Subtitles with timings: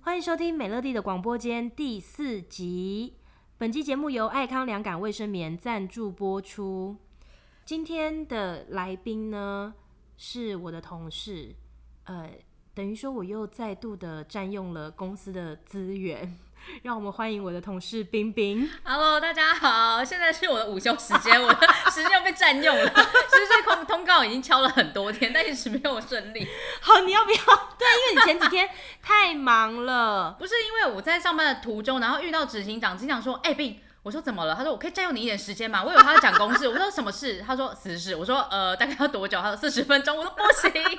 [0.00, 3.14] 欢迎收听美乐蒂的广播间第四集。
[3.58, 6.96] 本期节目由爱康良感卫生棉赞助播出。
[7.66, 9.74] 今天的来宾呢，
[10.16, 11.54] 是我的同事，
[12.04, 12.30] 呃，
[12.72, 16.38] 等于说我又再度的占用了公司的资源。
[16.82, 18.68] 让我们欢迎我的同事冰冰。
[18.84, 22.88] Hello，大家好，现在是我的午休时间，我的时间又被占用了。
[22.90, 26.46] 其实这通通告已经敲了很多天，但一直没有顺利。
[26.80, 27.36] 好，你要不要？
[27.78, 28.68] 对，因为你前几天
[29.02, 30.36] 太忙了。
[30.38, 34.54] 不是因为我在上班的途中，然后遇到执行长，执行长说：“哎、欸，冰。”我说怎么了？
[34.54, 35.82] 他说我可以占用你一点时间吗？
[35.84, 36.66] 我以为他在讲公事。
[36.66, 37.40] 我说什么事？
[37.40, 38.16] 他说私事。
[38.16, 39.40] 我说呃，大概要多久？
[39.40, 40.18] 他说四十分钟。
[40.18, 40.98] 我说不行，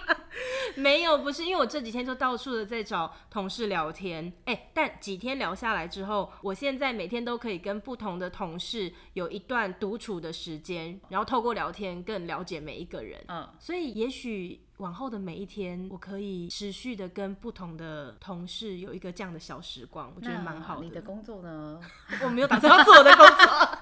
[0.81, 4.31] 没有，不是，因为我这几天就到处的在找同事聊天。
[4.45, 13.21] 哎、欸，但几天聊下来之后，我现在每天都可以跟不同的同事有一段独处的时间，然后透过聊天更了解每一个人。
[13.27, 14.61] 嗯，所以也许。
[14.77, 20.83] 往后的每一天，我可以持续的跟不同的同事有一个这样的小时光，我觉得蛮好的。
[20.83, 21.79] 你的工作呢？
[22.23, 23.35] 我没有打算要做我的工作。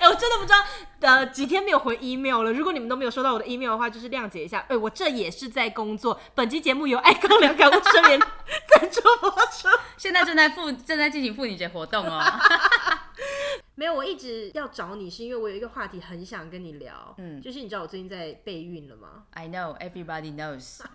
[0.00, 0.58] 哎、欸，我真的不知道，
[1.00, 2.52] 呃，几天没有回 email 了。
[2.52, 4.58] 如果你们都没有收到我的 email 的话，就是谅解一下。
[4.60, 6.18] 哎、欸，我这也是在工作。
[6.34, 9.68] 本期节目由爱康良感卫生棉赞助播出。
[9.96, 12.20] 现在正在妇正在进行妇女节活动哦。
[13.76, 17.14] 没有，我一直要找你，是因为我有一个话题很想跟你聊。
[17.18, 20.80] 嗯，就是你知道我最近在备孕了吗？I know, everybody knows。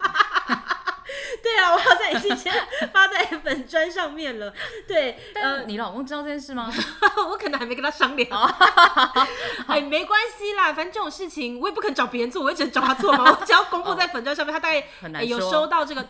[1.42, 2.54] 对啊，我好像已经先
[2.92, 4.54] 发在粉砖上面了。
[4.88, 6.72] 对， 呃，你老公知道这件事吗？
[7.30, 8.30] 我可能还没跟他商量。
[9.68, 13.38] 哎，没关系啦，反正这种事情我也不肯找别人做，我也只能找他做嘛。
[13.40, 16.06] 我只要公布在粉砖上面，他大概、欸、有收到这个。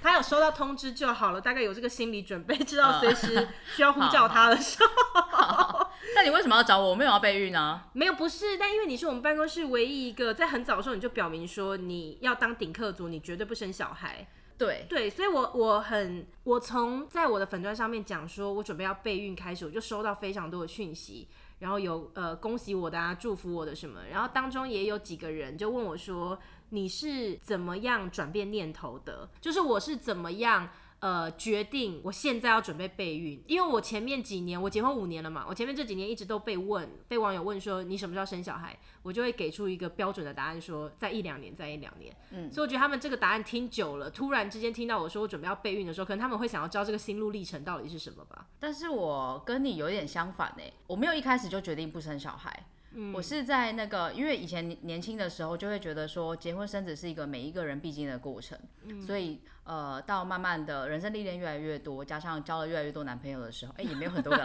[0.00, 5.86] 他有收到通知就好了，大概有这个心理准备，知道随时需要呼叫他的时候。
[6.14, 6.90] 那你为什么要找我？
[6.90, 7.88] 我没有要备孕啊。
[7.92, 14.26] 没有，不是，但因为你是我们办公室唯一一个在很早的时候你就表明说你要当顶客族，你绝对不生小孩。
[14.56, 21.28] 对对，所以我我很我从在我的粉钻上面讲说我准备要备孕开始，我就收到非常多的讯息，
[21.60, 26.38] 然后有呃恭喜我的啊，祝福我的什么，然后当中也有几个人就问我说。
[26.70, 29.28] 你是怎么样转变念头的？
[29.40, 30.68] 就是我是怎么样
[31.00, 33.40] 呃决定我现在要准备备孕？
[33.46, 42.14] 因为我前面几年我结婚五年了嘛，我前面这几年一直都被问，被网友问说你什么时候生小孩，我就会给出一个标准的答案说在一两年，在一两年。
[42.30, 48.46] 嗯，所以我觉得他们这个答案听久了，突然之间听到我说我准备要备孕的时候，可能他们会想要知道这个心路历程到底是什么吧。
[48.58, 52.66] 但是我跟你有点相反欸，我没有一开始就决定不生小孩。
[53.00, 64.42] 嗯、我是在那个，因为以前年轻的时候就会觉得说，结婚生子是一个每一个人必经的过程，嗯、所以呃，到慢慢的人生历练越来越多，加上交了越来越多男朋友的时候，哎、欸，也没有很多个，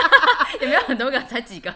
[0.62, 1.74] 也没有很多个，才几个，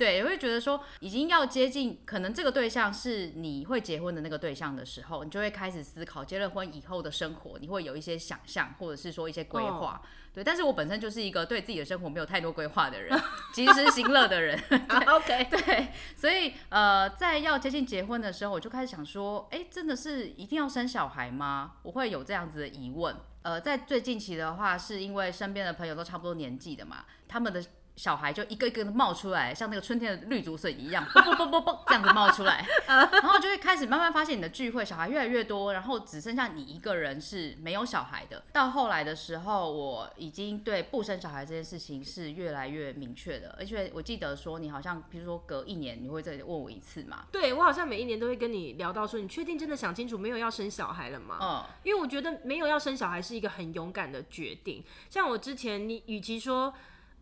[0.00, 10.00] 对，也会觉得说，已经要接近，可能这个对象是你会结婚的那个对象的时候，你就会开始思考结了婚以后的生活，你会有一些想象，或者是说一些规划。
[10.02, 13.20] 哦对，但是我本身就是一个对自己的生活没有太多规划的人，
[13.52, 14.58] 及时行乐的人。
[14.70, 21.72] 对 OK， 对，所以呃，在要接近结婚的时候，我就开始想说，哎，真的是一定要生小孩吗？
[21.82, 23.14] 我会有这样子的疑问。
[23.42, 27.62] 呃，在最近期的话，是因为身边的朋友都差不多年纪的嘛，他们的。
[28.00, 38.42] 小孩就一个一个的冒出来，像那个春天的绿竹笋一样，啵啵啵啵啵这样子冒出来， 然后就会开始慢慢发现你的聚会小孩越来越多，然后只剩下你一个人是没有小孩的。
[38.54, 47.26] 到后来的时候，我已经对不生小孩这件事情是越来越明确的，而且我记得说你好像，比如说隔一年你会再问我一次嘛？
[47.30, 51.38] 对，我好像每一年都会跟你聊到说，你确定真的想清楚没有要生小孩了吗？
[51.42, 54.82] 嗯，因为我觉得没有要生小孩是一个很勇敢的决定。
[55.10, 56.72] 像我之前，你与其说。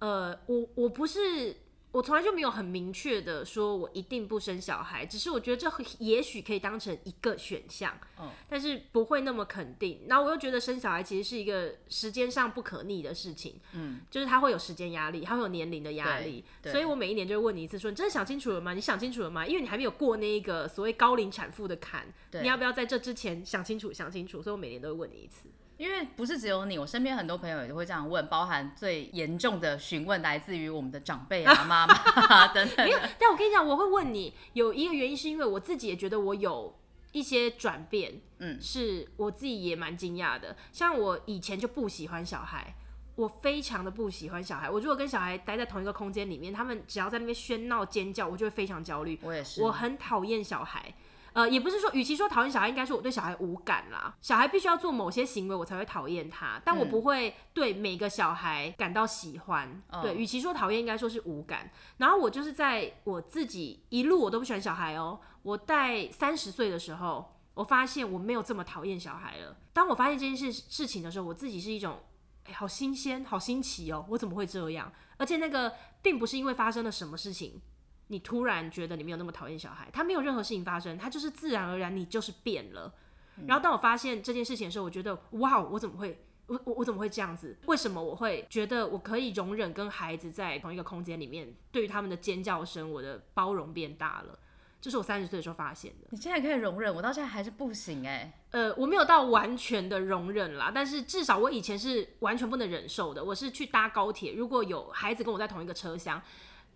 [0.00, 1.56] 呃，我我不是，
[1.90, 10.02] 我从来就没有很明确的说我一定不生小孩，只是我觉得这也许可以当成一个选项，嗯，但是不会那么肯定。
[10.06, 18.74] 然后我又觉得生小孩其实是一个时间上不可逆的事情，嗯，就是他会有时间压力，他会有年龄的压力，所以我每一年就会问你一次，说你真的想清楚了吗？
[18.74, 19.46] 你想清楚了吗？
[19.46, 22.06] 因为你还没有过那一个所谓高龄产妇的坎，
[22.40, 23.92] 你要不要在这之前想清楚？
[23.92, 25.48] 想清楚，所以我每年都会问你一次。
[25.78, 32.84] 因为不是只有你，我身边很多朋友也都会这样问，包含最严重的询问来自于我们的长辈啊、 妈妈等等。
[32.84, 36.76] 没有，但我跟你讲，我会问你，有一个原因是因为我自己也觉得我有
[37.12, 40.56] 一些转变，嗯，是我自己也蛮惊讶的。
[40.72, 42.74] 像我以前就不喜欢小孩，
[43.14, 44.68] 我非常的不喜欢小孩。
[44.68, 49.16] 我如果跟小孩待在同一个空间里面，他们只要在那边喧闹尖叫，我就会非常焦虑。
[49.22, 50.92] 我也是，我很讨厌小孩。
[51.32, 54.16] 呃，也不是说，与其说讨厌小孩，应该说我对小孩无感啦。
[54.20, 59.82] 小孩必须要做某些行为，我才会讨厌他，但我不会对每个小孩感到喜欢。
[59.90, 61.70] 嗯、对，与其说讨厌，应该说是无感。
[61.98, 65.20] 然后我就是在我自己一路我都不喜欢小孩哦。
[65.42, 69.56] 我在三十岁的时候，我发现我没有这么讨厌小孩了。
[69.72, 72.00] 当我发现这件事事情的时候，我自己是一种，
[72.44, 74.92] 哎，好新鲜，好新奇哦，我怎么会这样？
[75.16, 77.60] 而且那个并不是因为发生了什么事情。
[78.08, 82.92] 你突然觉得你没有那么讨厌小孩，他没有任何事情发生，他就是自然而然，你就是变了。
[83.36, 87.56] 嗯、然后当我发现这件事情的时候，我觉得哇，我怎么会，我我我怎么会这样子？
[87.66, 91.54] 为什么我会觉得我可以容忍跟孩子在同一个空间里面？
[91.70, 94.38] 对于他们的尖叫声，我的包容变大了。
[94.80, 96.06] 这是我三十岁的时候发现的。
[96.10, 98.68] 你现在可以容忍，我到现在还是不行哎、欸。
[98.68, 103.22] 呃，我没有到完全的容忍啦，但是至少我以前是完全不能忍受的。
[103.22, 106.22] 我是去搭高铁，如果有孩子跟我在同一个车厢。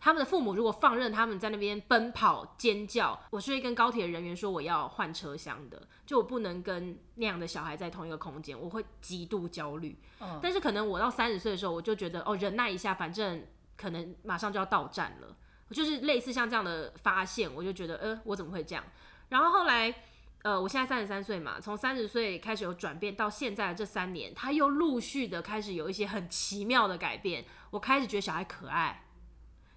[0.04, 9.96] 他们的父母如果放任他们在那边奔跑尖叫，我是会跟高铁人员说我要换车厢的，就我不能跟那样的小孩在同一个空间，我会极度焦虑。
[10.18, 10.40] 嗯。
[10.42, 13.46] 但是可能我到三十岁的时候，我就觉得哦，忍耐一下，反正
[13.76, 15.36] 可能马上就要到站了，
[15.70, 18.84] 就是类似像这样的发现，我就觉得呃，我怎么会这样？
[19.28, 19.94] 然后后来
[20.42, 29.04] 呃，我现在三十三岁嘛，从三十岁开始有转变到现在的这三年，他又陆续的开始有一些很奇妙的改变，我开始觉得小孩可爱。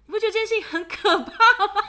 [0.06, 1.32] 你不觉得这件事情很可怕
[1.66, 1.82] 吗？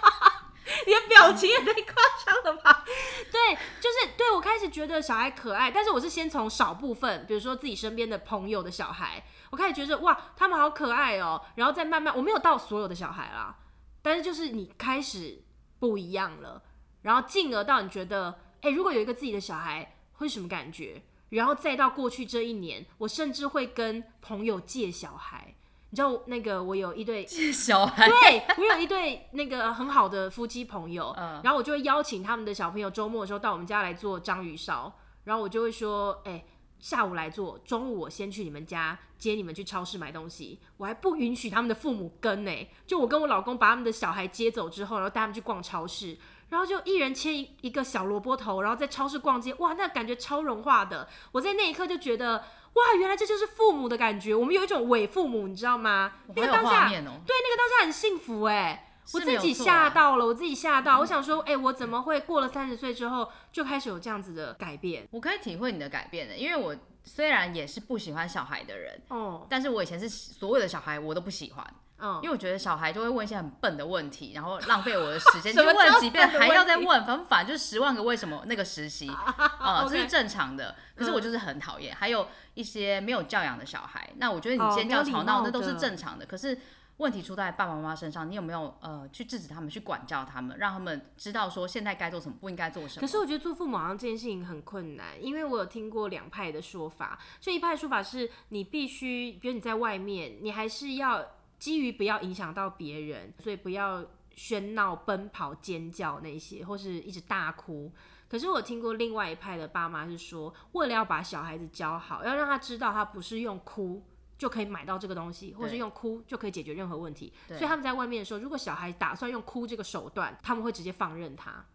[0.86, 1.94] 你的表情也太夸
[2.26, 2.84] 张了吧？
[3.32, 13.56] 对，就是对我开始觉得小孩可爱，但是我是先从少部分，比如说自己身边的朋友的小孩，我开始觉得哇，他们好可爱哦，然后再慢慢，我没有到所有的小孩啦，
[14.02, 15.44] 但是就是你开始
[15.80, 16.62] 不一样了，
[17.04, 21.04] 然后进而到你觉得，哎，如果有一个自己的小孩会什么感觉？
[21.30, 25.56] 然后再到过去这一年，我甚至会跟朋友借小孩。
[25.90, 34.94] 你知道那个我有一对 小孩，对，我有一对那个很好的夫妻朋友，嗯，然后我就会邀请他们的小朋友周末的时候到我们家来做章鱼烧，
[35.24, 36.44] 然后我就会说，哎，
[36.80, 42.52] 下午来做，中午我先去你们家接你们去超市买东西，我还不允许他们的父母跟呢，
[42.86, 46.18] 就我跟我老公把他们的小孩接走之后，然后带他们去逛超市，
[46.50, 52.44] 然后就一人切一一个小萝卜头，然后在超市逛街，哇，那感觉超融化的，我在那一刻就觉得。
[52.78, 54.36] 哇，原来这就是父母的感觉。
[54.36, 56.14] 我们有一种伪父母，你知道吗？
[56.36, 61.00] 那个当下，对，那个当下很幸福哎，我自己吓到了，我自己吓到。
[61.00, 65.08] 我想说，哎，我怎么会过了三十岁之后就开始有这样子的改变？
[65.12, 71.66] 我可以体会你的改变的，因为我虽然也是不喜欢小孩的人，哦，但是我以前是所有的小孩我都不喜欢。
[72.00, 79.10] 嗯，因为我觉得小孩就会问一些很笨的问题，然后浪费我的时间， 就问几遍还要再问，反反就是十万个为什么那个实习，
[79.60, 80.76] 啊，这是正常的。
[80.96, 84.10] 可是我就是很讨厌，还有一些没有教养的小孩。
[84.18, 86.26] 那我觉得你尖叫吵闹那都是正常的。
[86.26, 86.60] 可是
[86.98, 93.02] 问题出在爸爸妈妈身上，你有没有呃去制止他们，去管教他们，让他们知道说现在该做什么，不应该做什么？
[93.02, 101.26] 可是我觉得做父母好像这件事情很困难，因为我有听过两派的说法，就一派的说法是你必须，比如你在外面，你还是要。
[101.60, 104.06] 基于不要影响到别人，所以不要
[104.36, 107.92] 喧闹、奔跑、尖叫那些，或是一直大哭。
[108.30, 114.04] 可是我听过另外一派的爸妈是说，为了要把小孩子教好，要让他知道他不是用哭
[114.38, 117.34] 就可以买到这个东西，或是用哭就可以解决任何问题。
[117.48, 121.66] 所以他们在外面的时候，如果小孩打算用哭这个手段，他们会直接放任他。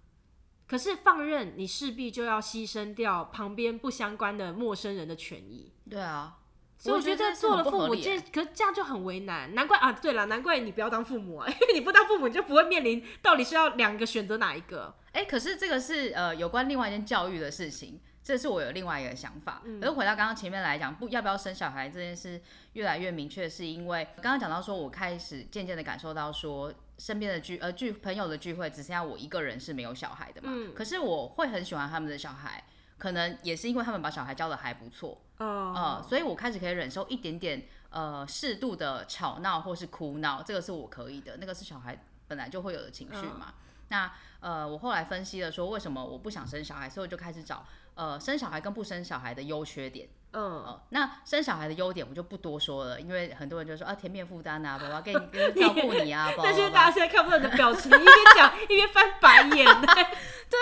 [0.68, 5.72] 可是放任你势必就要牺牲掉旁边不相关的陌生人的权益。
[5.90, 6.38] 对啊。
[6.82, 9.54] 所以我觉得做了父母，这可是这样就很为难。
[9.54, 14.92] 难怪啊，对了，难怪你不要当父母啊，因为你不当父母，你就不会面临到底是要两个选择哪一个。
[15.12, 19.62] 哎、欸，可是这个是呃有关另外一件教育的事情，这是我有另外一个想法。
[19.64, 22.42] 嗯、可是回到刚刚前面来讲，不要不要生小孩这件事
[22.72, 30.50] 越来越明确，是因为刚刚讲到说，我开始渐渐的感受到说，身边的聚呃聚朋友的聚会，只剩下我一个人是没有小孩的嘛。
[30.52, 32.64] 嗯、可是我会很喜欢他们的小孩。
[32.98, 43.46] 可能也是因为他们把小孩教的还不错，嗯、呃，所以我开始可以忍受一点点呃适度的吵闹或是哭闹，这个是我可以的，那个是小孩本来就会有的情绪嘛。
[43.48, 43.54] 嗯、
[43.88, 50.08] 那呃，我后来分析了说为什么我不想生小孩，所以我就开始找呃生小孩跟不生小孩的优缺点。
[50.34, 56.42] 嗯、呃，那生小孩的优点我就不多说了，因为很多人就说啊，甜蜜负担啊，宝宝 给你照顾你啊，宝宝。
[56.44, 59.66] 但是大家现在看不到你的表情，一边讲一边翻白眼。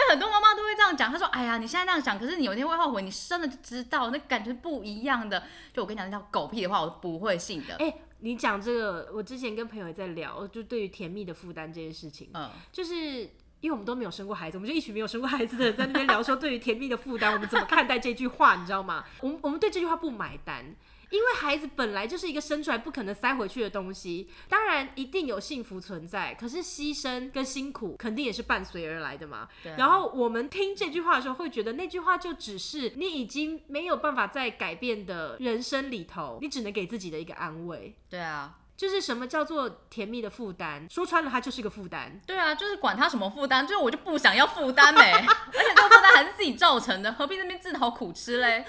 [0.08, 1.12] 对，很多妈妈都会这样讲。
[1.12, 3.02] 她说：“哎呀，你现在这样想，可是你有一天会后悔。
[3.02, 5.42] 你生了就知道，那感觉不一样的。”
[5.72, 7.74] 就我跟你讲那叫狗屁的话，我不会信的。
[7.74, 13.30] 哎、欸，你讲这个，我之前跟朋友也在聊，就对于甜蜜的负担这件事情，嗯，就是。
[13.60, 18.56] 因为我们都没有生过孩子，我们就一群没有生过孩子的人在那边聊说，对于甜蜜的负担，我们怎么看待这句话？
[18.56, 19.04] 你知道吗？
[19.20, 20.74] 我们我们对这句话不买单，
[21.10, 29.48] 因为孩子本来就是一个生出来不可能塞回去的东西，当然一定有幸福存在，可是牺牲跟辛苦肯定也是伴随而来的嘛。
[29.62, 29.76] 对啊。
[29.78, 37.94] 然后我们听这句话的时候，会觉得那句话就只是你已经没有办法再改变的人生里头，你只能给自己的一个安慰。
[38.08, 38.56] 对啊。
[38.76, 40.90] 就是什么叫做甜蜜的负担？
[40.90, 42.18] 说穿了，它就是一个负担。
[42.26, 45.12] 对啊，就是管它什么负担，就是我就不想要负担呗。
[45.20, 48.64] 而且这个负担还是自己造成的，何必那边自讨苦吃嘞？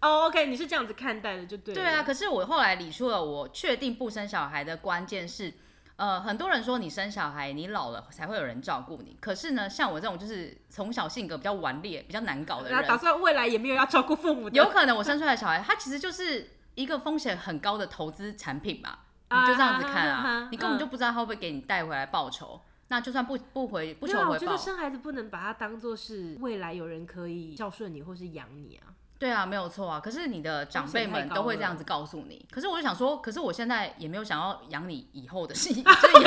[0.00, 1.74] 哦、oh，OK，你是这样子看待的，就对。
[1.74, 5.52] 对啊，可是我后来理出了我确定不生小孩的关键是，
[5.96, 9.16] 呃，很多人说你生小孩，你老了才会有人照顾你。
[9.20, 18.98] 可是呢，像我这种就是从小性格比较顽劣、比较难搞的人，打算未来也没有要照顾父母的，有可能我生出来的小孩，他其实就是一个风险很高的投资产品嘛。
[19.28, 22.60] 你就这样子看啊，啊你根本就不知道他会不会给你带回来报酬。
[22.62, 28.94] 嗯、那就算不不回不求回报，我觉得生孩子不能把它当做是未来有人可以孝顺你或是养你啊。
[29.18, 29.98] 对啊，没有错啊。
[29.98, 32.46] 可是你的长辈们都会这样子告诉你。
[32.50, 36.20] 可是我就想说，可是我现在也没有想要养你以后的事情，所以我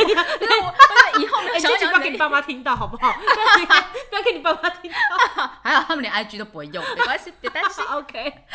[1.19, 3.13] 以后没有 想要不要给你爸妈听到好不好？
[4.09, 5.47] 不要给你爸妈听到。
[5.61, 7.83] 还好他们连 IG 都不会用，没关系，别担心。
[7.85, 8.45] OK。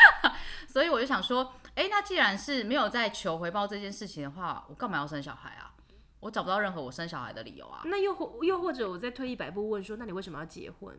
[0.69, 1.53] 所以我就想说。
[1.75, 5.75] 哎，那既然是没有在求回报这件事情的话，我干嘛要生小孩啊？
[6.21, 7.81] 我找不到任何我生小孩的理由啊。
[7.87, 10.97] 那又或又或者，我再退一百步问说，那你为什么要结婚？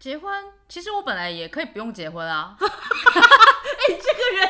[0.00, 0.32] 结婚？
[0.66, 2.56] 其实我本来也可以不用结婚啊。
[2.58, 2.64] 哎，
[3.88, 4.48] 这个人，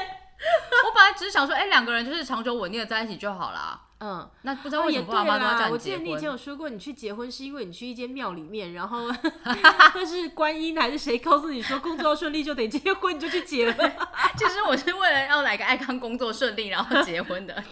[0.87, 3.81] 我本来只是想说，哎，两个人就是长久稳定的在一起就好了。
[3.99, 5.73] 嗯，那不知道为什么爸妈都要叫你结婚？
[5.73, 9.13] 我记得你以前有说过，你去结婚是因为你去一间庙里面，然后
[9.45, 13.93] 那是观音还是谁告诉你说工作要顺利就得结婚，你就去结婚。
[14.39, 17.63] 其实我是为了要来个爱康工作顺利，然后结婚的。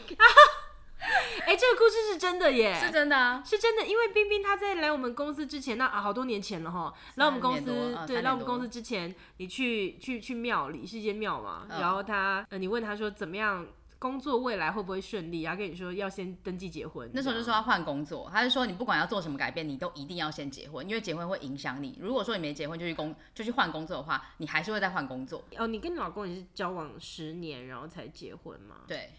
[1.59, 3.87] 这个故事是真的耶，是真的啊，是真的。
[3.87, 13.67] 因为冰冰她在来我们公司之前，那啊好多年前了哈，来我们公司，啊、对，来我们公司之前，你去去去庙里是一间庙嘛，嗯、然后他呃，你问他说怎么样？
[14.01, 15.43] 工作未来会不会顺利？
[15.43, 21.99] 然后跟你说要先登记结婚，那时候就说要换工作，他就说你不管要做什么改变，你都一定要先结婚，因为结婚会影响你。
[22.01, 25.43] 如果说你没结婚就去工就去换工作的话，你还是会再换工作。
[25.57, 28.77] 哦，你跟你老公也是交往十年然后才结婚吗？
[28.87, 29.11] 对。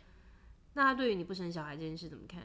[0.74, 2.42] 那他对于你不生小孩这件事怎么看？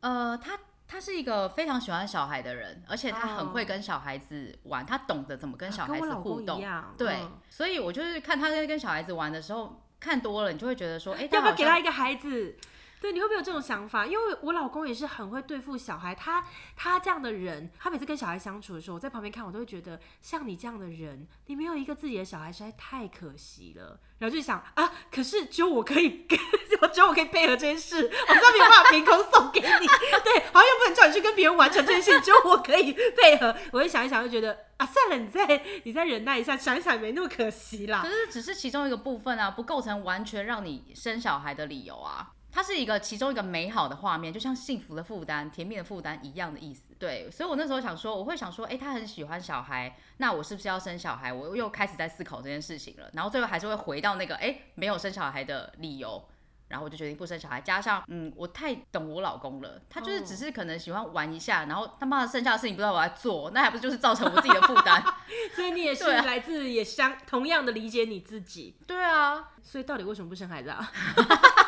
[0.00, 6.64] 呃，他他是一个非常喜欢小孩的人，而且他很会跟小孩子玩，哦、他懂得怎么跟小孩子互动。
[6.64, 9.82] 啊、对，嗯、所以我就是看他在跟小孩子玩的时候。
[10.00, 12.56] 看多了，你就会觉得说，哎、欸，要不要给他一个孩子？
[13.00, 14.06] 对，你会不会有这种想法？
[14.06, 16.44] 因为我老公也是很会对付小孩，他
[16.76, 24.00] 他这样的人，他每次跟小孩相处的时候，我在旁边看，我都会觉得，像你这样的人，你没有一个自己的小孩，实在太可惜了。
[24.18, 26.26] 然后就想啊，可是只有我可以，
[26.82, 29.86] 我只有我可以配合这件事，我知道没有办法凭空送给你，
[30.24, 33.54] 对，好像又不能叫你去跟别人完成这件事，只有我可以配合。
[33.72, 38.02] 我会想一想，就觉得啊，算了，你再你再忍耐一下，想一想也没那么可惜啦。
[38.02, 42.32] 可是只是其中一个部分啊，不构成完全让你生小孩的理由啊。
[42.50, 46.94] 它是一个其中一个美好的画面，就像幸福的负担、甜蜜的负担一样的意思。
[46.98, 51.32] 对，所以我那时候想说，我会想说，哎、欸，他很喜欢小孩，那我是不是要生小孩？
[51.32, 53.08] 我又开始在思考这件事情了。
[53.12, 56.26] 然后最后还是会回到那个，哎、欸，没有生小孩的理由。
[56.68, 57.58] 然后我就决定不生小孩。
[57.62, 65.02] 加上，嗯，我太懂我老公了，他就是只是可能喜欢玩一下，然后他妈的剩下的事情不知道我在做，那还不是就是造成我自己的负担？
[65.56, 68.76] 所以你也是来自也相同样的理解你自己。
[68.86, 70.92] 对啊，所以到底为什么不生孩子啊？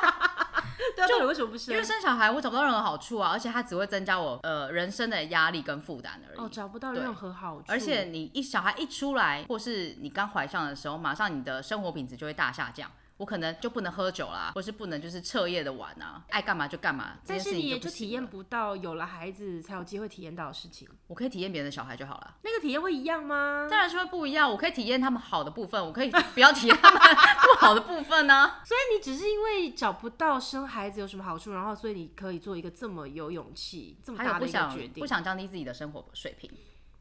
[1.09, 1.73] 就为什么不生？
[1.75, 6.39] 因为生小孩我找不到任何好处啊，而且它只会增加我呃人生的压力跟负担而已。
[6.39, 7.65] 哦，找不到任何好处。
[7.69, 12.91] 而且你一小孩一出来，或是你刚怀上的时候，马上你的生活品质就会大下降。
[13.21, 17.19] 我可能就不能喝酒啦，或是不能就是彻夜的玩啊，爱干嘛就干嘛。
[17.27, 20.89] 但是你也就体验不到有了孩子才有机会体验到的事情。
[21.07, 22.37] 我可以体验别人的小孩就好了。
[22.41, 23.69] 那个体验会一样吗？
[23.71, 24.51] 当然是会不一样。
[24.51, 26.99] 我可以体验他们好的部分，我可以不要体验他们
[27.45, 28.63] 不好的部分呢、啊。
[28.65, 36.51] 所以你只是因为找不到生孩子有什么好处，然后所以你可以做一个这么有勇气、这么大的一个决定，不想降低自己的生活水平。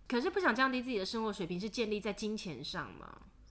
[0.06, 3.08] 可是不想降低自己的生活水平是建立在金钱上吗？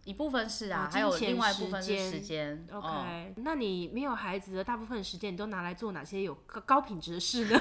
[0.09, 2.67] 一部分是啊，还有另外一部分是时间。
[2.73, 7.59] OK，、嗯、那你没有孩子的大部分时间，你都拿来做哪些有高高品质的事呢？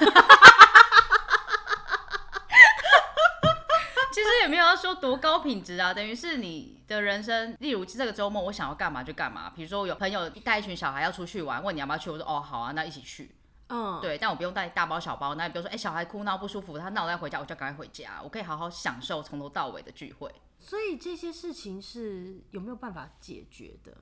[4.10, 7.54] 其实也没有要说多高品质啊，等于是你的人生。
[7.60, 13.30] 例如这个周末我想要干嘛就干嘛，比如说有朋友带一群小孩要出去玩，问你要不要去，我说哦好啊，那一起去。
[13.68, 15.34] 嗯，对，但我不用带大包小包。
[15.34, 20.34] 那比如说，哎、欸，小孩哭闹不舒服，他闹再回家，我就赶快回家，我可以好好享受从头到尾的聚会。
[20.68, 23.96] 所以这些事情是有没有办法解决的？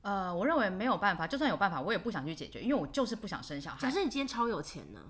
[0.00, 3.78] 呃，我认为没有办法，就算有办法，我也不想去解决，因为我就是不想生小孩。
[3.78, 5.00] 假设你今天超有钱呢？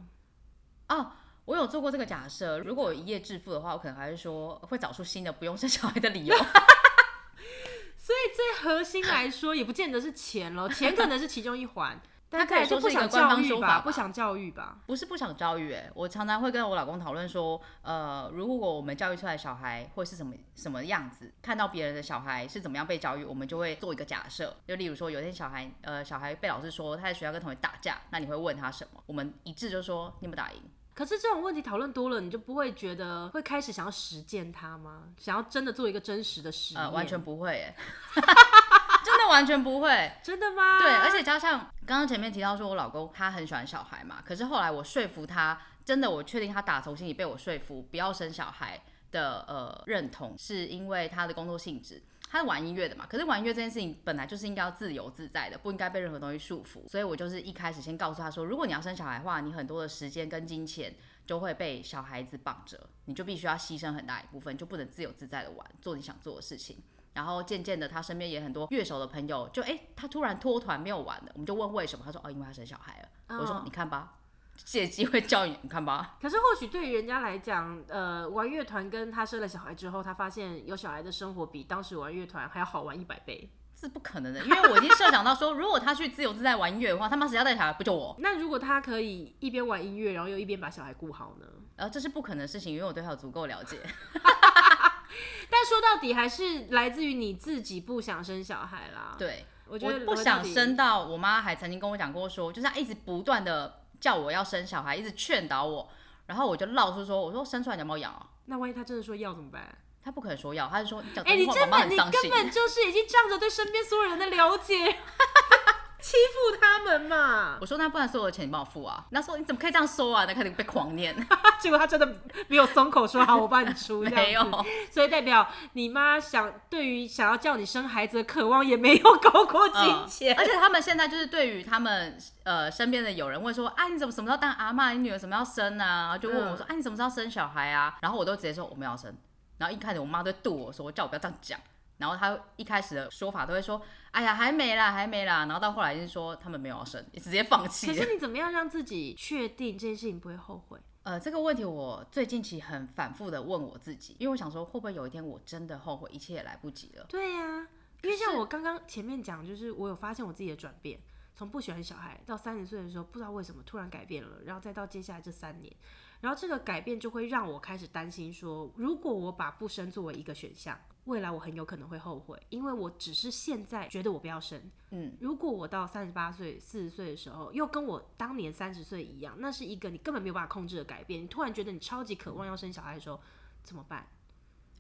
[0.89, 1.13] 哦，
[1.45, 6.35] 我有做过这个假设，如果我一夜致富的话，我可能还是说会找出新的不用生小孩的理由。
[7.97, 12.03] 所以最核心来说，也不见得是钱咯，钱可能是其中一环。
[12.31, 14.79] 他可以说是一个官方说法吧，不想教育吧？
[14.87, 29.03] 不是不想教育，哎，我常常会跟我老公讨论说，呃，如果我们教育出来小孩会是什么什么样子，看到别人的小孩是怎么样被教育，我们就会做一个假设，就例如说，有一天小孩，呃，小孩被老师说他在学校跟同学打架，那你会问他什么？
[29.07, 30.61] 我们一致就说你有没有打赢？
[30.95, 35.05] 可是这种问题讨论多了，你就不会觉得会开始想要实践它吗？
[35.19, 36.83] 想要真的做一个真实的实验？
[36.83, 37.75] 呃，完全不会，哎。
[39.07, 40.79] 真的完全不会， 真的吗？
[40.81, 48.83] 对，而且加上刚刚前面提到说，我老公他很喜欢小孩嘛，可是后来我说服他，真的我确定他打从心里被我说服不要生小孩
[49.13, 60.93] 的呃认同，是因为他的工作性质，他是玩音乐的嘛，可是玩音乐这件事情本来就是应该要自由自在的，不应该被任何东西束缚，所以我就是一开始先告诉他说，如果你要生小孩的话，你很多的时间跟金钱
[61.25, 66.83] 就会被小孩子绑着，你就必须要牺牲很大一部分，就不能自由自在的玩，做你想做的事情。
[67.17, 73.09] 然后渐渐的，他身边也很多乐手的朋友，就哎，他突然脱团没有玩了，我们就问为什么，他说哦，因为他生小孩了。
[73.35, 74.13] 哦、我说你看吧，
[74.55, 76.19] 借机会教育你，你看吧。
[76.21, 87.73] 可是或许对于人家来讲，呃，玩乐团跟他生了小孩之后，他发现有小孩的生活比当时玩乐团还要好玩一百倍，是不可能的，因为我已经设想到说，如果他去自由自在玩音乐的话，他妈谁要带小孩？
[87.73, 88.15] 不就我？
[88.19, 91.47] 那如果他可以一边玩音乐，然后又一边把小孩顾好呢？
[91.77, 93.81] 呃，这是不可能的事情，因为我对他有足够了解。
[95.51, 99.15] 但说到底还是来自于你自己不想生小孩啦。
[99.19, 105.89] 对，我觉得我不想生到，我妈还曾经跟我讲过说，就是她一直不断的叫我要生小孩，一直劝导我，
[106.27, 108.27] 然后我就闹出说，我说生出来你要不要养啊？
[108.47, 109.79] 那万一她真的说要怎么办？
[110.05, 114.99] 他不可能说要，他就说，哎、欸，你根本你根本就是已经仗着对身边所有人的了解。
[116.01, 117.59] 欺负他们嘛？
[117.61, 119.05] 我说那不然所有的钱你帮我付啊？
[119.11, 120.25] 那说你怎么可以这样说啊？
[120.27, 121.15] 那肯定被狂念。
[121.61, 122.07] 结果他真的
[122.49, 124.03] 没有松口说好，我帮你出。
[124.03, 130.35] 没有，所以代表你妈想对于想要叫你生孩子的渴望也没有高过金钱。
[130.35, 134.93] 嗯、而且他们现在就是对于他们呃身边的有人问说，啊你怎么什么时候当阿嬷？
[134.93, 136.17] 你女儿什么要生啊？
[136.17, 137.97] 就问我说，啊你什么时候生小孩啊？
[138.01, 139.13] 然后我都直接说我们要生。
[139.59, 141.59] 然后一开始我妈都堵我说，叫我不要这样讲。
[141.99, 143.81] 然后他一开始的说法都会说
[144.13, 147.87] ：“哎呀，还没啦，还没啦。”然后到后来就是说他们没有要生，直接放弃。
[147.87, 150.79] 可是你怎么样让自己确定这件事情不会后悔？
[151.05, 157.07] 呃，这个问题我最近其实很反复的问我自己，因为我想说会不会有一天我真的后悔，一切也来不及了。
[157.09, 157.69] 对呀、啊，
[158.03, 160.99] 因为像我刚刚前面讲，就是我有发现我自己的转变，
[161.33, 165.73] 从不喜欢小孩到三十岁的时候，不知道为什么突然改变了，然后再到接下来这三年。
[166.21, 174.61] 然后这个改变就会让我开始担心说，如果我把不生作为一个选项，未来我很有可能会后悔，因为我只是现在觉得我不要生。
[174.91, 181.23] 嗯，如果我到三十八岁、四十岁的时候，又跟我当年三十岁一样，那是一个你根本没有办法控制的改变。
[181.23, 183.21] 你突然觉得你超级渴望要生小孩的时候，
[183.63, 184.07] 怎么办？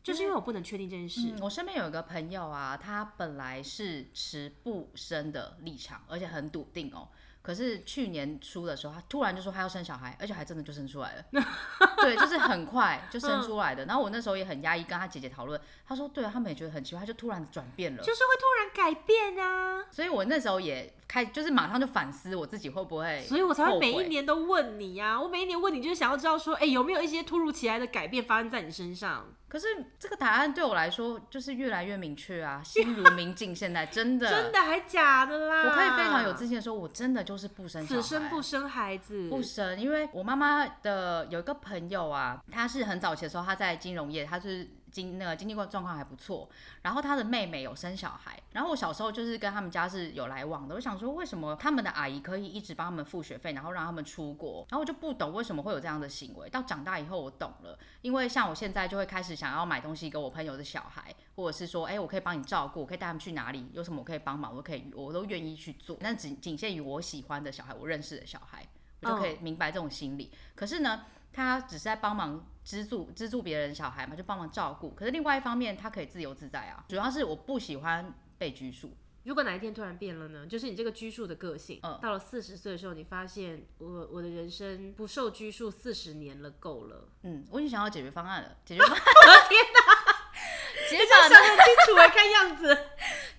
[0.02, 1.32] 就是因为我不能确定这件事。
[1.32, 7.08] 嗯，我身边有一个朋友啊，他本来是持不生的立场，而且很笃定哦。
[7.46, 11.24] 可是去年初的时候，他突然就说他要生小孩，而且还真的就生出来了。
[12.02, 13.84] 对，就是很快就生出来的。
[13.84, 19.84] 然后我那时候也很压抑，跟他姐姐讨论，他说对啊，他们也觉得很奇怪，他就突然转变了，就是会突然改变啊。
[19.92, 25.22] 所以我那时候也开，就是马上就反思我自己会不会，所以我才会每一年都问你呀、啊。
[25.22, 29.24] 我每一年问你，就是想要知道说，哎、欸，有没有一些突如其来的改变发生在你身上？
[29.56, 33.56] 可是这个答案对我来说就是越来越明确啊， 心如明镜。
[33.56, 35.62] 现在真的真的还假的啦？
[35.62, 39.80] 我可以非常有自信的说，我真的就是不生小孩，此生不生孩子，不生。
[39.80, 44.68] 因为我妈妈的有一个朋友啊，她是很早期的时候，她在金融业，她是。
[44.96, 46.48] 经那个经济状况还不错，
[46.80, 50.74] 然后他的妹妹有生小孩，然后我小时候就是跟他们家是有来往的。
[50.74, 54.66] 我想说，为什么他们的阿姨可以一直帮他们付学费，然后让他们出国？
[54.70, 56.48] 然后我就不懂为什么会有这样的行为。
[56.48, 65.98] 到长大以后我懂了，因为像我现在就会开始想要买东西给我朋友的小孩，或者是说，哎，我可以帮你照顾，我可以带他们去哪里，有什么我可以帮忙，我可以，我都愿意去做。
[66.00, 68.66] 但仅仅限于我喜欢的小孩，我认识的小孩，
[69.02, 70.30] 我就可以明白这种心理。
[70.54, 71.04] 可是呢，
[71.36, 72.44] 他只是在帮忙。
[72.66, 74.90] 资助资助别人小孩嘛，就帮忙照顾。
[74.90, 76.84] 可是另外一方面，他可以自由自在啊。
[76.88, 78.90] 主要是我不喜欢被拘束。
[79.22, 80.44] 如果哪一天突然变了呢？
[80.48, 87.08] 就是你这个拘束的个性，嗯，到了四十岁的时候，你发现我我的人生不受拘束四十年了，够了。
[87.22, 88.56] 嗯，我已经想到解决方案了。
[88.64, 89.80] 解决方案，我的天哪！
[90.90, 92.76] 解法想很清楚，来看样子。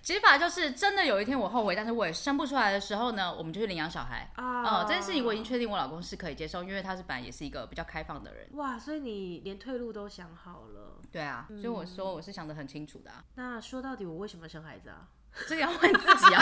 [0.07, 4.61] 解法就是真的有一天我后悔，但是我也生不出来的时候呢，我们就去领养小孩啊。
[4.61, 8.47] 哦、uh, 嗯，这件事情我已经确定我老公是可以接受，因为他是本来也是一个比较开放的人。
[8.53, 11.01] 哇，所以你连退路都想好了。
[11.11, 13.55] 对啊，所以我说我是想的很清楚的、啊嗯。
[13.55, 15.09] 那说到底，我为什么生孩子啊？
[15.45, 16.41] 这个要问自己啊。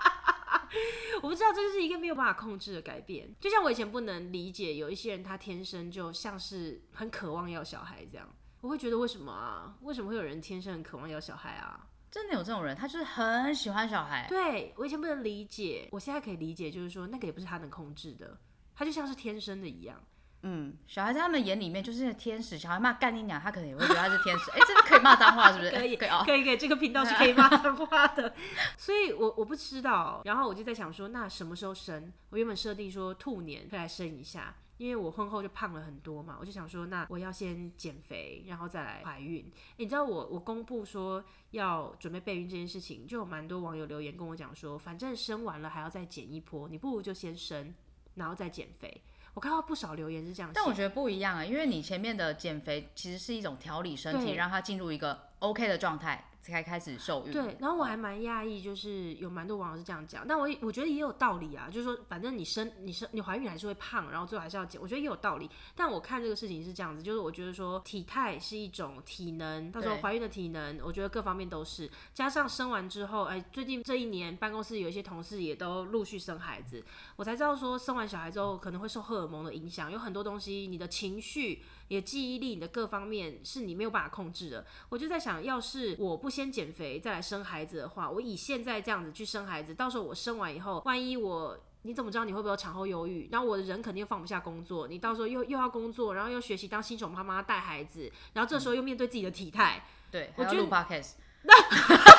[1.20, 3.28] 我不知道，这是一个没有办法控制的改变。
[3.38, 8.26] 就像我以前不能理解，有一些人他天生就像是很渴望要小孩这样，
[8.62, 9.74] 我会觉得为什么啊？
[9.82, 11.88] 为什么会有人天生很渴望要小孩啊？
[12.14, 14.24] 真的有这种人，他就是很喜欢小孩。
[14.28, 18.38] 对，我以前不能理解，我现在可以理解，就是说那个也不是他能控制的，
[18.72, 20.00] 他就像是天生的一样。
[20.42, 24.48] 嗯，小孩在他们眼里面就是天使，小孩骂干你娘，他可能也会觉得他是天使。
[24.52, 25.72] 哎、欸，这个可以骂脏话是不是？
[25.74, 28.32] 可以，可以，可以，可以，这个频道是可以骂脏话的。
[28.78, 32.12] 所以我我不知道，然后我就在想说，那什么时候生？
[32.30, 39.42] 我原本设定说兔年可以来生一下，因为我婚后就胖了很多嘛，我就想说，那我要先减肥，然后再来怀孕。
[39.44, 47.72] 欸、你知道我我公布说要准备备孕这件事情，就有蛮多网友留言跟我讲说，反正生完了还要再减一波，你不如就先生，
[48.14, 49.02] 然后再减肥。
[49.34, 56.24] 我看到不少留言是这样，但我觉得不一样啊，因为你前面的减肥其实是一种调理身体，让它进入一个 OK 的状态。
[56.52, 57.32] 才开始受孕。
[57.32, 65.48] 对，然后我还蛮讶异，就是有蛮多网友是这样讲，但我我觉得也有道理啊，就是说反正你生你生你怀孕还是会胖，然后最后还是要减，我觉得也有道理。
[65.74, 76.84] 但我看这个事情是这样子，就是我觉得说体态是一种体能，到时候怀孕的体能，我觉得各方面都是，加上生完之后，哎，最近这一年办公室有一些同事也都陆续生孩子，
[77.16, 81.62] 我才知道说生完小孩之后可能会受荷尔蒙的影响，有很多东西，你的情绪。
[81.94, 84.66] 你的记忆力，你的各方面是你没有办法控制的。
[84.88, 93.28] 我就在想，要是我不先减肥再来生孩子的话，我以现在这样子去生孩子，到时候我生完以后，万一我你怎么知道你会不会有产后忧郁？
[93.30, 101.12] 然后我的人肯定又放不下工作，你到时候又又要工作，然后又学习当新手妈妈带孩子，然后这时候又面对自己的体态，对，我觉得 podcast，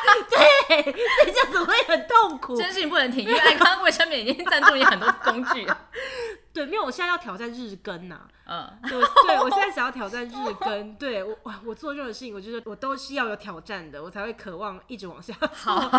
[0.30, 0.92] 对，
[1.32, 2.56] 这样子会很痛苦。
[2.56, 5.66] 这件事情不能停，因为爱康卫生棉已经赞助你很多工具。
[6.52, 15.90] 对，因为我现在要挑战日更呐、啊，嗯，对，对我现在想要挑战日更， 对我哇，我做任何事情，我觉得我都是要有挑战的，我才会渴望一直往下好。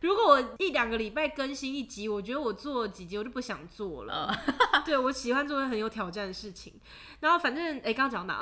[0.00, 4.32] 如果我一两个礼拜更新一集，我觉得我做几集我就不想做了。
[4.46, 6.72] 嗯、对我喜欢做很有挑战的事情，
[7.18, 8.38] 然后反正哎，刚刚讲哪？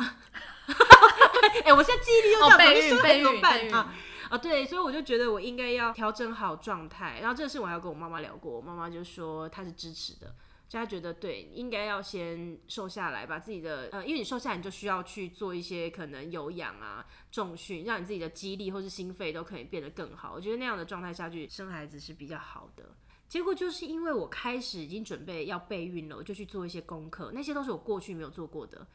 [1.64, 3.90] 哎，我现在记忆力又这样，备孕备孕备孕啊
[4.30, 4.38] 啊！
[4.38, 7.18] 对，所以我就觉得我应该要调整好状态。
[7.20, 10.34] 然后这个事我还要跟我妈妈聊过，我妈妈就说她是支持的。
[10.68, 20.32] 就她觉得对，应该要先瘦下来，把自己的呃，因为你瘦下来，你就需要去做一些可能有氧啊、重训，让你自己的肌力或是心肺都可以变得更好。
[20.34, 22.84] 我觉得那样的状态下去生孩子是比较好的。
[23.28, 28.86] 结果就是因为我开始已经准备要备孕了，我就去做一些功课，那些都是我过去没有做过的。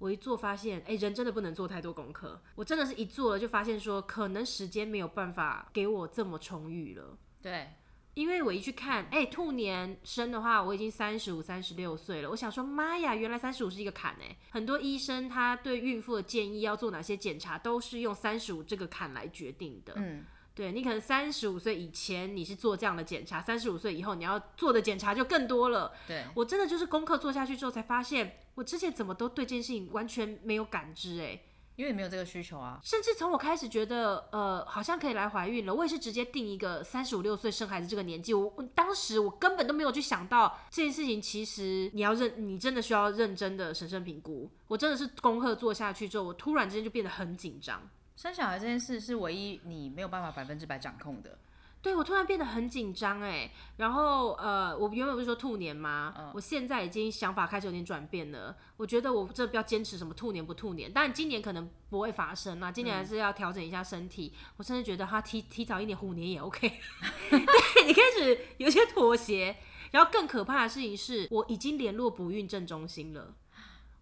[0.00, 2.42] 我一做发现，哎，人真的不能做太多功课。
[2.56, 7.16] 我真的是一做了就发现说，可能时间没有办法给我这么充裕了。
[7.40, 7.68] 对。
[8.14, 12.28] 因为我一去看，哎、欸，兔年生的话，我已经三十五、三十六岁了。
[12.28, 14.36] 我想说，妈呀，原来三十五是一个坎哎！
[14.50, 19.94] 很多医生他对孕妇的建议要做哪些检查，都是用三十五这个坎来决定的。
[19.96, 20.24] 嗯，
[20.60, 25.90] 对，你可能三十五岁以前你是做这样的检查，三十五岁以后你要做的检查就更多了。
[26.06, 31.40] 对，我真的就是功课做下去之后才发现，我之前怎么都对这件事情完全没有感知哎。
[31.76, 38.34] 因为没有这个需求啊，甚至从我开始觉得，呃，好像可以来怀孕了，我也是直接定一个三十五六岁生孩子这个年纪。
[38.34, 44.50] 我当时我根本都没有去想到这件事情，其实你要认，你真的需要认真的审慎评估。
[44.68, 47.88] 我真的是功课做下去之后，我突然之间就变得很紧张。
[48.20, 51.38] 生小孩这件事是唯一你没有办法百分之百掌控的。
[51.80, 56.12] 对，我突然变得很紧张哎，然后呃，我原本不是说兔年吗？
[56.18, 58.54] 嗯、我现在已经想法开始有点转变了。
[58.76, 62.70] 我觉得我这不要坚持什么兔年不兔年，但今年可能不会发生啊。
[62.70, 64.34] 今年还是要调整一下身体。
[64.34, 66.68] 嗯、我甚至觉得他提提早一点虎年也 OK。
[67.30, 69.56] 对，你开始有些妥协，
[69.92, 73.34] 然后更可怕的事情是我已经联络不孕症中心了。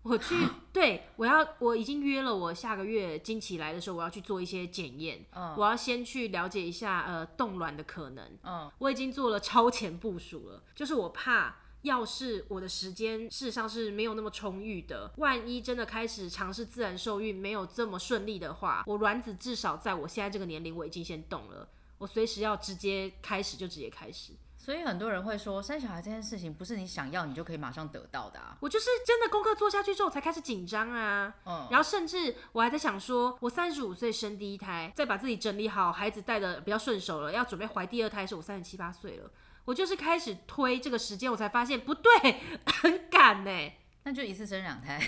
[0.09, 0.35] 我去，
[0.73, 21.68] 对，我要，我已经约了，我下个月经期来的时候，我要去做一些检验，嗯，我要先去了解一下，呃，冻卵的可能，嗯，我已经做了超前部署了，就是我怕，要是我的时间事实上是没有那么充裕的，万一真的开始尝试自然受孕没有这么顺利的话，我卵子至少在我现在这个年龄我已经先动了，
[21.99, 24.33] 我随时要直接开始就直接开始。
[24.68, 28.54] 所以很多人会说，生小孩这件事情不是你想要你就可以马上得到的啊。
[28.61, 31.33] 我就是真的功课做下去之后才开始紧张啊。
[31.46, 31.66] 嗯。
[31.70, 39.31] 然后甚至我还在想说，我三十五岁生第一胎，再把自己整理好，孩子带的比较顺手了，要准备怀第二胎的时候，我三十七八岁了。
[39.64, 42.12] 我就是开始推这个时间，我才发现不对，
[42.83, 43.72] 很赶呢。
[44.02, 45.00] 那就一次生两胎。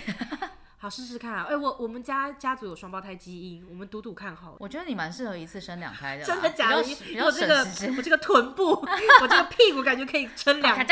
[0.81, 1.45] 好，试试看啊！
[1.47, 4.57] 哎、欸，我我们家家族有双胞胎基因，我们赌赌看好了。
[4.59, 6.77] 我觉得你蛮适合一次生两胎的，真的假的？
[7.23, 7.59] 我这个
[7.95, 8.71] 我这个臀部，
[9.21, 10.83] 我这个屁股感觉可以撑两个。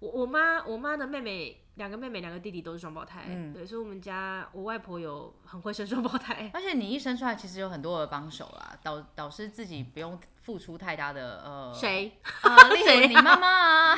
[0.00, 6.50] 我我妈我妈的妹妹，两个妹妹两个弟弟都是双胞胎，嗯，对，所以我们家我外婆有很会生双胞胎。
[6.52, 11.72] 而且你一生出来，其实有很多的帮手啦，导导师自己不用付出太大的呃。
[11.72, 12.18] 谁？
[12.42, 13.96] 呃，例如你妈妈啊。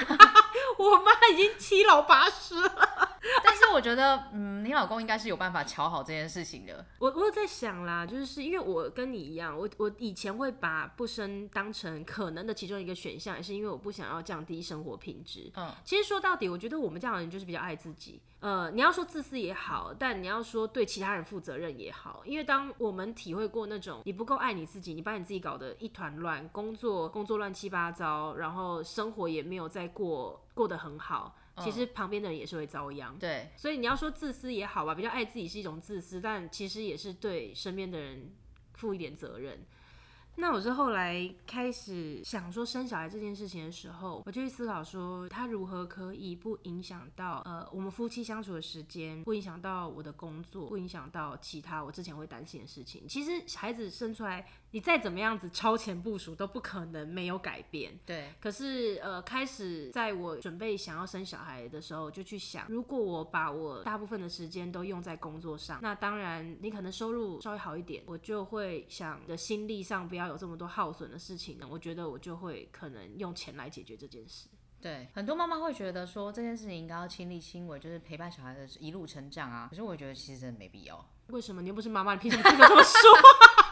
[0.79, 3.16] 我妈已经七老八十了。
[3.59, 6.85] 但是我觉得，嗯，你老公应该是有办法瞧好这件事情的。
[6.99, 15.51] 我我有在想啦，就是因为我跟你一样，我我以前会把不生当成可能的其中一个选项，也是因为我不想要降低生活品质。
[15.57, 18.21] 嗯，其实说到底，我觉得我们这样的人就是比较爱自己。
[18.40, 31.35] 呃，你要说自私也好，但你要说对其他人负责任也好，因为当我们体会过那种你不够爱你自己，你把你自己搞得一团乱，工作工作乱七八糟，然后生活也没有再过过得很好。
[31.59, 38.35] 其实旁边的人也是会遭殃，对，所以你要说自私也好吧，比较爱自己是一种自私，但其实也是对身边的人
[38.75, 39.64] 负一点责任。
[40.38, 53.09] 那我是后来开始想说生小孩这件事情的时候，我就去思考说，他如何可以不影响到呃我们夫妻相处的时间，不影响到我的工作，不影响到其他我之前会担心的事情。
[53.09, 57.99] 其实孩子生出来，你再怎么样子超前部署都不可能没有改变。
[58.05, 58.35] 对。
[58.39, 71.67] 可是呃，开始在我准备想要生小孩的时候，就去想，如果我把我大部分的时间都用在工作上，那当然你可能收入稍微好一点，我就会想的心力上不要有这么多耗损的事情呢。
[71.71, 74.47] 我觉得我就会可能用钱来解决这件事。
[74.83, 79.69] 对，很多妈妈会觉得说这件事情应该要亲力亲为，就是陪伴小孩的一路成长啊。
[79.71, 81.03] 可是我觉得其实真的没必要。
[81.29, 81.62] 为什么？
[81.62, 83.01] 你又不是妈妈，你凭什么这么说？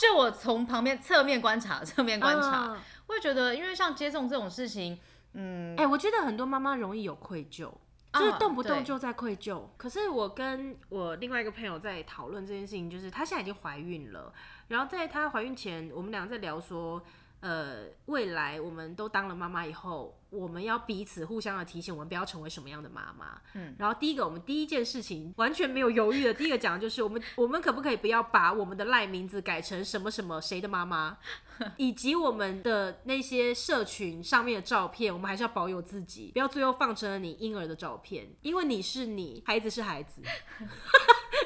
[0.00, 2.74] 就我从旁边侧面观察，侧面观察，
[3.06, 4.98] 会、uh, 觉得，因为像接送这种事情，
[5.34, 7.70] 嗯，哎、欸，我觉得很多妈妈容易有愧疚，
[8.14, 9.56] 就是动不动就在愧疚。
[9.56, 14.32] Uh, 可是我跟我另外一个朋友在讨论这件事情，就是她现在已经怀孕了，
[14.68, 17.02] 然后在她怀孕前，我们俩在聊说，
[17.40, 20.16] 呃，未来我们都当了妈妈以后。
[20.30, 23.40] 我们要彼此互相的提醒，我们不要成为什么样的妈妈。
[23.54, 31.18] 嗯，然后第一个，我们第一件事情完全没有犹豫的，第一个讲的就是我们， 我们可不可以不要把我们的赖名字改成什么什么谁的妈妈，
[31.76, 40.22] 以及我们的那些社群上面的照片，我们还是要保有自己，不要最后放成了你婴儿的照片，因为你是你，孩子是孩子。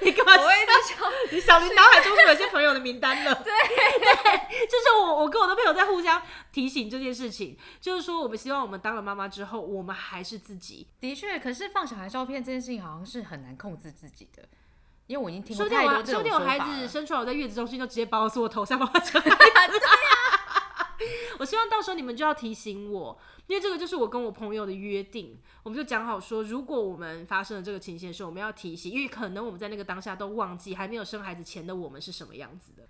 [0.02, 0.32] 你干嘛？
[0.32, 0.98] 我也在想，
[1.30, 3.34] 你小林脑海中是有些朋友的名单了。
[3.36, 6.20] 对 对，就是我，我跟我的朋友在互相
[6.52, 8.73] 提醒这件事情，就是说我们希望我们。
[8.78, 10.86] 当了妈妈之后，我们还是自己。
[11.00, 14.48] 的确，可是放小孩照片这件事情好像是很难控制自己的，
[15.06, 19.36] 因为我已经听过太多这种说定我孩子生出来，我在月子中心就直接把我所有头像放成孩子。
[20.98, 25.40] 对呀， 我希望到时候你们就要提醒我，因为这个就是我跟我朋友的约定。
[25.62, 32.88] 我们就讲好说，如果我们发生了这个情形的时候，我们要提醒，因为可能我们在那个当下都忘记还没有生孩子前的我们是什么样子的。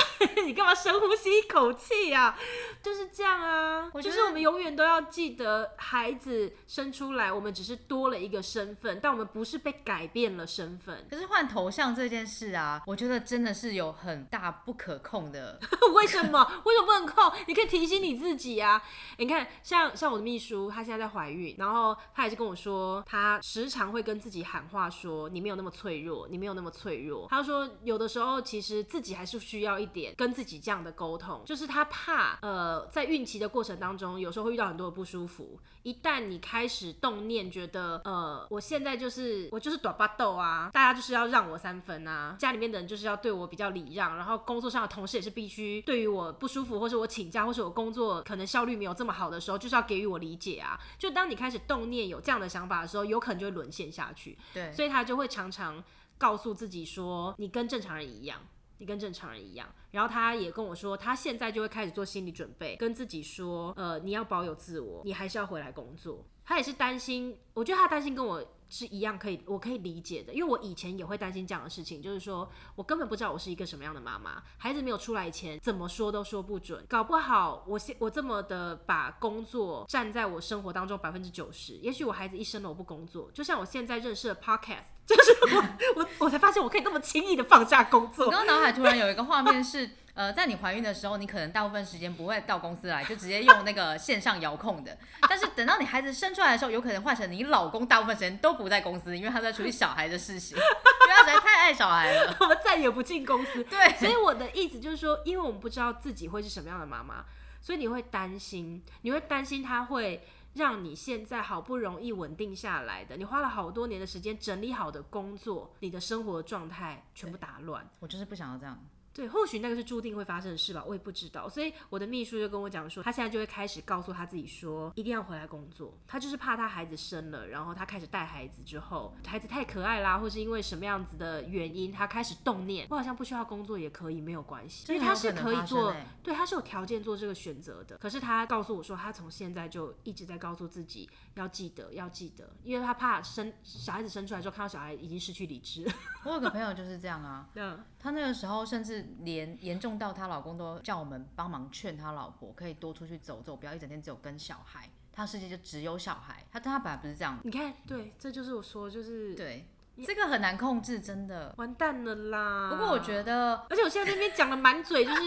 [0.46, 2.38] 你干嘛深呼吸一口气呀、啊？
[2.82, 11.06] 就是这样啊，就是我们永远都要记得，孩子生出来，我们只是多了一个身份，但我们不是被改变了身份。
[11.10, 15.58] 可是换头像这件事啊，我觉得真的是有很大不可控的。
[15.94, 16.40] 为什么？
[16.64, 17.32] 为什么不能控？
[17.46, 18.82] 你可以提醒你自己啊。
[19.18, 30.14] 你看，像像我的秘书，她现在在怀孕，然后她也是跟我说，她时常会跟自己喊话说：“你没有那么脆弱，你没有那么脆弱。”她说，有的时候其实自己还是需要一点。
[30.16, 35.58] 跟自己这样的沟通，就是他怕，呃，在孕期的过程当中，有时候会遇到很多的不舒服。
[35.82, 50.80] 一旦你开始动念，觉得，呃，我现在就是我就是短巴豆啊，大家就是要让我三分啊，家里面的人就是要对我比较礼让，然后工作上的同事也是必须对于我不舒服，或是我请假，或是我工作可能效率没有这么好的时候，就是要给予我理解啊。
[50.98, 54.36] 就当你开始动念有这样的想法的时候，有可能就会沦陷下去。
[54.52, 55.82] 对，所以他就会常常
[56.18, 58.40] 告诉自己说，你跟正常人一样。
[58.78, 66.24] 你跟正常人一样，然后他也跟我说，他现在就会开始做心理准备，跟自己说，呃，你要保有自我，你还是要回来工作。
[66.44, 84.94] 他也是担心，我觉得他担心跟我是一样，可以，我可以理解的，因为我以前也会担心这样的事情，就是说我根本不知道我是一个什么样的妈妈，孩子没有出来前，怎么说都说不准，搞不好我现我这么的把工作占在我生活当中百分之九十，也许我孩子一生了我不工作，就像我现在认识的 Podcast。
[85.06, 85.62] 就是我，
[85.94, 88.26] 我我才发现我可以那么轻易的放下工作。
[88.26, 94.96] 我刚刚脑海突然有一个画面是，呃，在你怀孕的时候，你可能大部分时间不会到公司来，就直接用那个 线上遥控的。
[95.28, 102.34] 但是等到你孩子生出来的时候，有可能换成你老公大部分时间都不在公司，因为他在处理小孩的事情，因为他实在太爱小孩了。
[102.40, 103.62] 我们再也不进公司。
[103.64, 107.24] 对，所以我的意思就是说，因为我们不知道自己会是什么样的妈妈，
[107.60, 110.26] 所以你会担心，你会担心他会。
[110.56, 117.86] 让你现在好不容易稳定下来的，你花了好多年的时间整理好的工作，你的生活状态全部打乱。
[118.00, 118.82] 我就是不想要这样。
[119.16, 121.48] 对，或许那个是注定会发生的事吧，我也不知道。
[121.48, 125.96] 所以我的秘书就跟我讲说，他现在就会开始告诉他自己说，一定要回来工作。
[126.06, 134.84] 他就是怕他孩子生了，然后他开始带孩子之后，孩子太可爱啦，或是因为什么样子的原因，他开始动念，我好像不需要工作也可以，没有关系。
[134.84, 137.96] 所以他是可以做，对，他是有条件做这个选择的。
[137.96, 145.90] 可是他告诉我说，他从现在就一直在告诉自己要记得，要记得，因为他怕生小孩子生出来之后，看到小孩已经失去理智。
[146.24, 149.05] 我有个朋友就是这样啊， 嗯，他那个时候甚至。
[149.20, 154.90] 连严重到她老公都叫我们帮忙劝她老婆可以多出去走走，不要一整天只有跟小孩。
[155.12, 157.40] 他世界就只有小孩，他但他本来不是这样。
[157.42, 159.66] 你看，对，这就是我说，就是对。
[160.04, 162.68] 这个很难控制，真的完蛋了啦！
[162.70, 165.22] 不过我觉得，而且我现在那边讲的满嘴，就是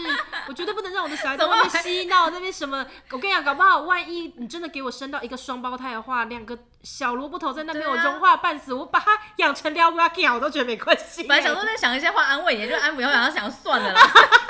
[0.46, 11.24] 我绝对不能让我的小孩在 外面嬉闹，那边什么，我跟你讲，搞不好万一你真的给我生到一个双胞胎的话，两个小萝卜头在那边，我融化半死，我把它养成撩娃给我都觉得没关系。
[11.24, 14.00] 本来想说在想一些话安慰你，就安抚，然后想算了啦，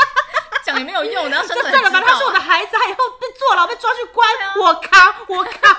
[0.65, 4.29] 讲也没有用，然后生就算了吧，他是我的孩子，他以后被坐牢被抓去关，
[4.61, 5.77] 我扛，我扛。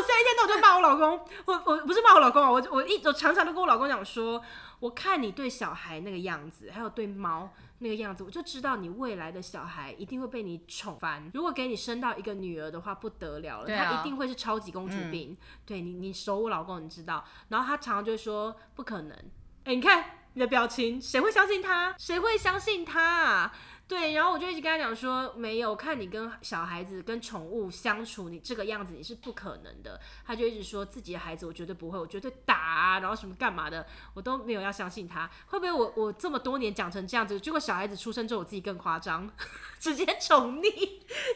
[0.00, 4.42] 我现在一天到晚就骂我老公，我我不是骂我老公啊，我我一我常常都跟我老公讲说，
[4.78, 11.30] 我看你对小孩那个样子，还有对猫那个样子，我就知道你未来的小孩一定会被你宠翻。
[11.34, 15.36] 如果给你生到一个女儿的话，不得了了，她一定会是超级公主病。
[15.66, 17.22] 对你，你守我老公，你知道。
[17.48, 19.16] 然后他常常就会说不可能。
[19.64, 21.94] 哎，你看你的表情，谁会相信他？
[21.98, 23.52] 谁会相信他啊？
[23.90, 30.00] 对，然后我就一直跟他讲说，没有，看你跟小孩子、跟宠物相处，你这个样子你是不可能的。
[30.24, 35.28] 他就一直说自己的孩子，我绝对不会，我绝对打啊，然后什么干嘛的，我都没有要相信他。
[35.46, 39.28] 会不会我我这么多年讲成这样子，结果小孩子出生之后，我自己更夸张，
[39.80, 40.70] 直接宠溺，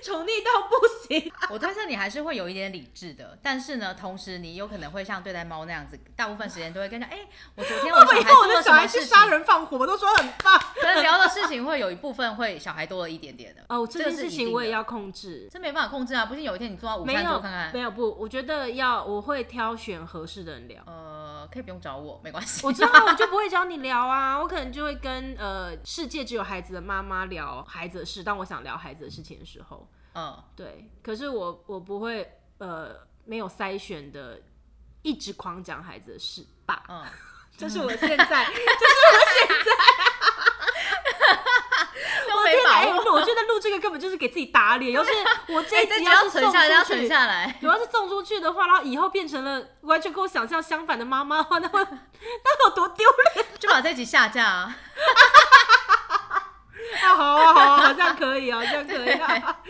[0.01, 1.33] 宠溺到不行。
[1.51, 10.57] 我推测你还是会有一点理智的，但是呢，同时你有可能会像对待猫那样子，大部分时间都会跟他讲，哎，我昨天我小孩做了什么事情，杀人放火，我都说很棒。
[10.81, 12.44] 可能聊的事情会有一部分会。
[12.45, 16.27] 会小孩多了一点点的哦，这件事情我也要控制，这没办法控制啊！
[16.27, 34.41] 不信有一天你坐到午餐桌看看，没有不，我觉得要我会挑选合适的人聊，呃，可以不用找我，没关系，我知道 我就不会找你聊啊，我可能就会跟呃世界只有孩子的妈妈聊孩子的事，当我想聊孩子的事情的时候，嗯，对，可是我我不会呃没有筛选的
[35.03, 37.03] 一直狂讲孩子的事吧，嗯，
[37.57, 40.14] 这是我 现在，这是我现在。
[42.45, 43.13] 我天哪！
[43.13, 44.93] 我觉得录这个根本就是给自己打脸。
[44.95, 45.11] 要是
[45.49, 47.55] 我这一集要是送出去，要存下来。
[47.63, 53.47] 我要是送出去的话，然后以后变成了完全跟我想象相反的妈妈的话，那会 那有多丢脸？
[53.59, 54.77] 就把这一集下架啊！
[57.03, 59.63] 啊，好啊，好啊，好像可以啊，这样可以啊。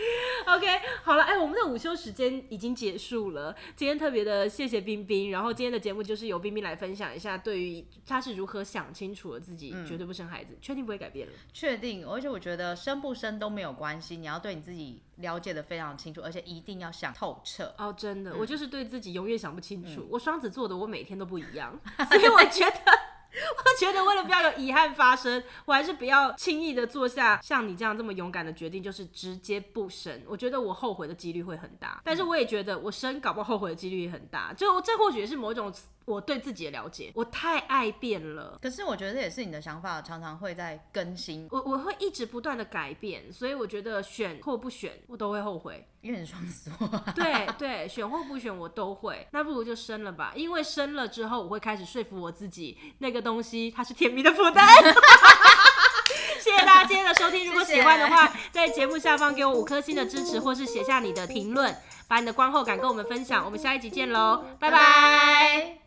[0.47, 0.67] OK，
[1.03, 3.55] 好了，哎、欸，我们的午休时间已经结束了。
[3.75, 11.33] 今天特别的谢谢冰冰，然后今天的节目就是由冰冰来分享一下，对于她是如何想清楚了自己绝对不生孩子，确、嗯、定不会改变了。
[11.53, 17.73] 确定，而且我觉得生不生都没有关系，你要对你自己了解的非常清楚，而且一定要想透彻。
[17.77, 20.01] 哦，真的，嗯、我就是对自己永远想不清楚。
[20.01, 23.04] 嗯、我双子座的，我每天都不一样， 所以我觉得。
[23.57, 30.21] 我觉得为了不要有遗憾发生，我还是不要轻易的做下像你这样这么勇敢的决定，就是直接不生。
[30.27, 34.53] 我觉得我后悔的几率会很大，但是我也觉得我生搞不好后悔的几率也很大。
[34.53, 35.73] 就这或许也是某种。
[36.05, 38.57] 我对自己的了解，我太爱变了。
[38.61, 41.47] 可是我觉得这也是你的想法，常常会在更新。
[41.51, 45.87] 我我会一直不断的改变，所以我觉得选或不选，我都会后悔。
[46.01, 46.87] 因为你双子座。
[47.15, 49.27] 对对，选或不选我都会。
[49.31, 54.67] 那不如就生了吧，因为生了之后，我会开始说服我自己，那个东西它是甜蜜的负担。
[56.39, 61.75] 谢谢大家今天的收听，如果喜欢的话，在节目下方给我五颗星的支持，或是写下你的评论，
[62.07, 63.43] 把你的观后感跟我们分享。
[63.43, 65.84] 我们下一集见喽，拜拜。